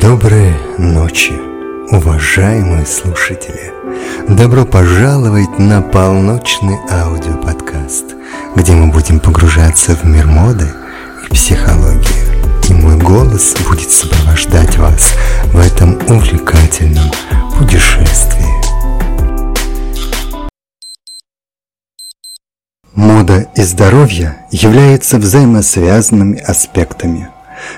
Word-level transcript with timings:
Доброй 0.00 0.54
ночи, 0.78 1.32
уважаемые 1.90 2.86
слушатели! 2.86 3.72
Добро 4.28 4.64
пожаловать 4.64 5.58
на 5.58 5.82
полночный 5.82 6.78
аудиоподкаст, 6.88 8.14
где 8.54 8.72
мы 8.74 8.92
будем 8.92 9.18
погружаться 9.18 9.96
в 9.96 10.04
мир 10.04 10.26
моды 10.26 10.68
и 11.24 11.34
психологии. 11.34 12.70
И 12.70 12.74
мой 12.74 12.96
голос 12.96 13.56
будет 13.68 13.90
сопровождать 13.90 14.76
вас 14.76 15.14
в 15.52 15.58
этом 15.58 15.94
увлекательном 16.08 17.10
путешествии. 17.58 18.46
Мода 22.94 23.48
и 23.56 23.62
здоровье 23.62 24.36
являются 24.52 25.18
взаимосвязанными 25.18 26.38
аспектами, 26.38 27.30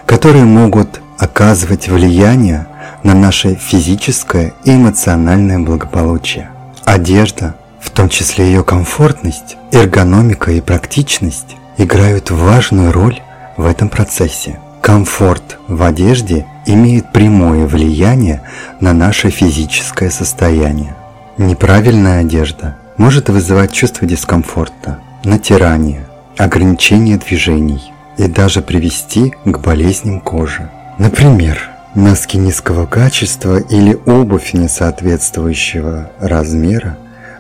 которые 0.05 0.45
могут 0.45 1.00
оказывать 1.21 1.89
влияние 1.89 2.66
на 3.03 3.14
наше 3.14 3.54
физическое 3.54 4.54
и 4.64 4.75
эмоциональное 4.75 5.58
благополучие. 5.58 6.50
Одежда, 6.86 7.54
в 7.79 7.90
том 7.90 8.08
числе 8.08 8.46
ее 8.46 8.64
комфортность, 8.64 9.57
эргономика 9.71 10.50
и 10.50 10.62
практичность, 10.62 11.57
играют 11.76 12.31
важную 12.31 12.90
роль 12.90 13.21
в 13.59 13.67
этом 13.67 13.90
процессе. 13.90 14.59
Комфорт 14.81 15.59
в 15.68 15.82
одежде 15.82 16.46
имеет 16.64 17.12
прямое 17.12 17.67
влияние 17.67 18.40
на 18.81 18.95
наше 18.95 19.29
физическое 19.29 20.11
состояние. 20.11 20.96
Неправильная 21.37 22.21
одежда 22.21 22.76
может 22.96 23.29
вызывать 23.29 23.73
чувство 23.73 24.07
дискомфорта, 24.07 25.00
натирание, 25.25 26.07
ограничение 26.39 27.18
движений 27.18 27.93
и 28.17 28.26
даже 28.26 28.62
привести 28.62 29.34
к 29.45 29.59
болезням 29.59 30.21
кожи. 30.21 30.71
Например, 31.00 31.71
носки 31.95 32.36
низкого 32.36 32.84
качества 32.84 33.56
или 33.59 33.98
обувь 34.05 34.53
несоответствующего 34.53 36.11
размера 36.20 36.98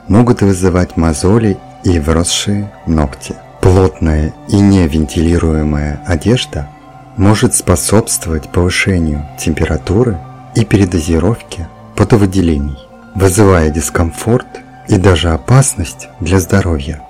могут 0.08 0.40
вызывать 0.40 0.96
мозоли 0.96 1.58
и 1.84 1.98
вросшие 1.98 2.72
ногти. 2.86 3.34
Плотная 3.60 4.32
и 4.48 4.56
невентилируемая 4.56 6.00
одежда 6.06 6.70
может 7.18 7.54
способствовать 7.54 8.48
повышению 8.48 9.28
температуры 9.38 10.16
и 10.54 10.64
передозировке 10.64 11.68
потовыделений, 11.96 12.78
вызывая 13.14 13.68
дискомфорт 13.68 14.48
и 14.88 14.96
даже 14.96 15.32
опасность 15.32 16.08
для 16.18 16.40
здоровья. 16.40 17.02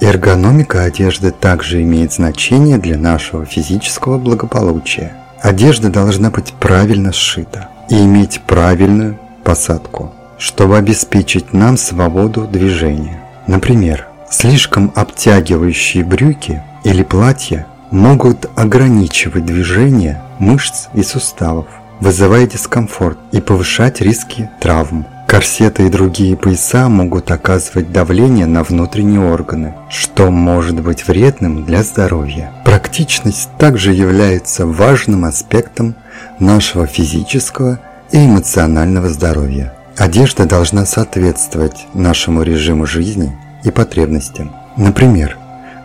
Эргономика 0.00 0.84
одежды 0.84 1.32
также 1.32 1.82
имеет 1.82 2.12
значение 2.12 2.78
для 2.78 2.96
нашего 2.96 3.44
физического 3.44 4.16
благополучия– 4.16 5.12
Одежда 5.40 5.88
должна 5.88 6.30
быть 6.30 6.52
правильно 6.54 7.12
сшита 7.12 7.68
и 7.88 7.96
иметь 8.04 8.40
правильную 8.46 9.18
посадку, 9.44 10.12
чтобы 10.36 10.76
обеспечить 10.76 11.52
нам 11.52 11.76
свободу 11.76 12.46
движения. 12.46 13.22
Например, 13.46 14.06
слишком 14.30 14.92
обтягивающие 14.94 16.04
брюки 16.04 16.62
или 16.84 17.02
платья 17.02 17.66
могут 17.90 18.50
ограничивать 18.56 19.46
движение 19.46 20.22
мышц 20.38 20.88
и 20.94 21.02
суставов, 21.02 21.66
вызывая 22.00 22.46
дискомфорт 22.46 23.18
и 23.32 23.40
повышать 23.40 24.00
риски 24.00 24.50
травм. 24.60 25.06
Корсеты 25.28 25.86
и 25.86 25.90
другие 25.90 26.38
пояса 26.38 26.88
могут 26.88 27.30
оказывать 27.30 27.92
давление 27.92 28.46
на 28.46 28.62
внутренние 28.62 29.20
органы, 29.20 29.74
что 29.90 30.30
может 30.30 30.80
быть 30.80 31.06
вредным 31.06 31.66
для 31.66 31.82
здоровья. 31.82 32.50
Практичность 32.64 33.50
также 33.58 33.92
является 33.92 34.64
важным 34.64 35.26
аспектом 35.26 35.96
нашего 36.38 36.86
физического 36.86 37.78
и 38.10 38.24
эмоционального 38.24 39.10
здоровья. 39.10 39.74
Одежда 39.98 40.46
должна 40.46 40.86
соответствовать 40.86 41.86
нашему 41.92 42.42
режиму 42.42 42.86
жизни 42.86 43.36
и 43.64 43.70
потребностям. 43.70 44.52
Например, 44.78 45.36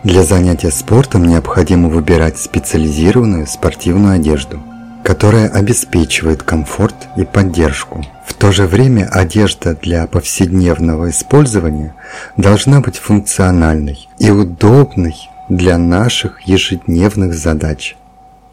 для 0.04 0.22
занятия 0.22 0.70
спортом 0.70 1.26
необходимо 1.26 1.90
выбирать 1.90 2.38
специализированную 2.38 3.46
спортивную 3.46 4.14
одежду, 4.14 4.62
которая 5.02 5.50
обеспечивает 5.50 6.42
комфорт 6.42 6.96
и 7.18 7.24
поддержку 7.24 8.06
то 8.44 8.52
же 8.52 8.66
время 8.66 9.08
одежда 9.10 9.74
для 9.74 10.06
повседневного 10.06 11.08
использования 11.08 11.94
должна 12.36 12.82
быть 12.82 12.98
функциональной 12.98 14.06
и 14.18 14.30
удобной 14.30 15.16
для 15.48 15.78
наших 15.78 16.42
ежедневных 16.42 17.32
задач. 17.32 17.96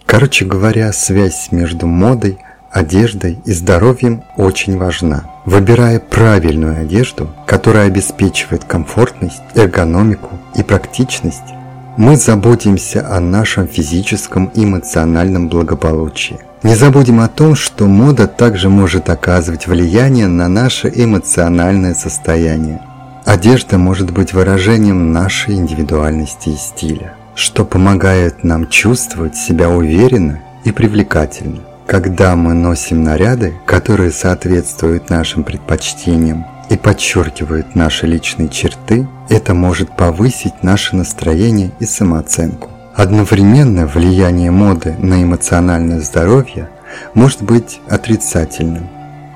Короче 0.06 0.46
говоря, 0.46 0.94
связь 0.94 1.50
между 1.52 1.88
модой, 1.88 2.38
одеждой 2.72 3.40
и 3.44 3.52
здоровьем 3.52 4.24
очень 4.38 4.78
важна. 4.78 5.26
Выбирая 5.44 6.00
правильную 6.00 6.84
одежду, 6.84 7.30
которая 7.46 7.88
обеспечивает 7.88 8.64
комфортность, 8.64 9.42
эргономику 9.56 10.40
и 10.56 10.64
практичность, 10.64 11.52
мы 11.98 12.16
заботимся 12.16 13.08
о 13.08 13.20
нашем 13.20 13.68
физическом 13.68 14.46
и 14.56 14.64
эмоциональном 14.64 15.50
благополучии. 15.50 16.40
Не 16.64 16.76
забудем 16.76 17.20
о 17.20 17.28
том, 17.28 17.56
что 17.56 17.86
мода 17.88 18.28
также 18.28 18.70
может 18.70 19.10
оказывать 19.10 19.68
влияние 19.68 20.28
на 20.28 20.48
наше 20.48 20.92
эмоциональное 20.94 21.94
состояние. 21.94 22.82
Одежда 23.26 23.78
может 23.78 24.12
быть 24.12 24.34
выражением 24.34 25.12
нашей 25.12 25.56
индивидуальности 25.56 26.50
и 26.50 26.56
стиля, 26.56 27.16
что 27.36 27.66
помогает 27.66 28.44
нам 28.44 28.68
чувствовать 28.70 29.36
себя 29.36 29.70
уверенно 29.70 30.40
и 30.64 30.72
привлекательно. 30.72 31.62
Когда 31.88 32.36
мы 32.36 32.54
носим 32.54 33.04
наряды, 33.04 33.54
которые 33.66 34.12
соответствуют 34.12 35.10
нашим 35.10 35.44
предпочтениям 35.44 36.46
и 36.72 36.78
подчеркивают 36.78 37.76
наши 37.76 38.08
личные 38.08 38.48
черты, 38.48 39.06
это 39.28 39.54
может 39.54 39.98
повысить 39.98 40.64
наше 40.64 40.96
настроение 40.96 41.72
и 41.82 41.86
самооценку. 41.86 42.70
Одновременно 42.96 43.86
влияние 43.86 44.52
моды 44.52 44.96
на 44.98 45.22
эмоциональное 45.22 46.00
здоровье 46.00 46.70
может 47.14 47.42
быть 47.42 47.82
отрицательным. 47.90 48.88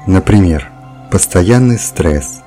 Например, 0.08 0.72
постоянный 1.12 1.78
стресс, 1.78 2.42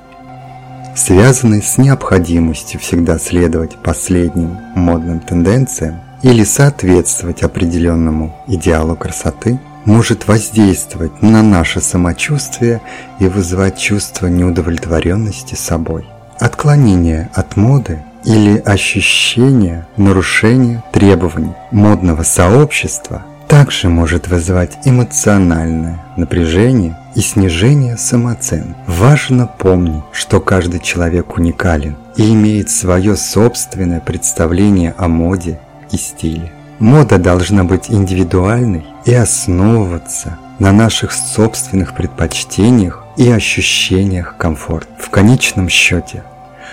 связанный 0.95 1.61
с 1.61 1.77
необходимостью 1.77 2.79
всегда 2.79 3.19
следовать 3.19 3.75
последним 3.83 4.57
модным 4.73 5.19
тенденциям 5.19 6.01
или 6.23 6.43
соответствовать 6.43 7.43
определенному 7.43 8.35
идеалу 8.47 8.95
красоты, 8.95 9.59
может 9.85 10.27
воздействовать 10.27 11.21
на 11.21 11.41
наше 11.41 11.81
самочувствие 11.81 12.81
и 13.19 13.27
вызывать 13.27 13.77
чувство 13.77 14.27
неудовлетворенности 14.27 15.55
собой. 15.55 16.05
Отклонение 16.39 17.29
от 17.33 17.57
моды 17.57 18.03
или 18.25 18.57
ощущение 18.57 19.87
нарушения 19.97 20.83
требований 20.91 21.53
модного 21.71 22.23
сообщества 22.23 23.23
также 23.47 23.89
может 23.89 24.27
вызывать 24.27 24.77
эмоциональное 24.85 25.99
напряжение 26.15 26.97
и 27.15 27.21
снижение 27.21 27.97
самооценки. 27.97 28.75
Важно 28.85 29.47
помнить, 29.47 30.03
что 30.11 30.39
каждый 30.39 30.79
человек 30.79 31.35
уникален 31.35 31.97
и 32.15 32.31
имеет 32.31 32.69
свое 32.69 33.17
собственное 33.17 34.01
представление 34.01 34.93
о 34.97 35.07
моде 35.07 35.59
и 35.91 35.97
стиле. 35.97 36.51
Мода 36.77 37.17
должна 37.17 37.63
быть 37.63 37.89
индивидуальной 37.89 38.85
и 39.09 39.13
основываться 39.13 40.37
на 40.59 40.71
наших 40.71 41.11
собственных 41.11 41.95
предпочтениях 41.95 43.03
и 43.17 43.29
ощущениях 43.29 44.37
комфорта. 44.37 44.89
В 44.99 45.09
конечном 45.09 45.67
счете, 45.67 46.23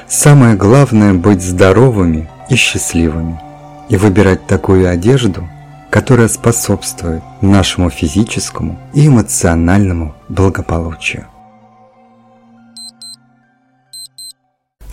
Самое 0.09 0.55
главное 0.55 1.15
быть 1.15 1.43
здоровыми 1.43 2.29
и 2.49 2.55
счастливыми 2.55 3.41
и 3.89 3.97
выбирать 3.97 4.47
такую 4.47 4.89
одежду, 4.89 5.49
которая 5.91 6.29
способствует 6.29 7.23
нашему 7.41 7.91
физическому 7.91 8.79
и 8.95 9.09
эмоциональному 9.09 10.15
благополучию. 10.29 11.27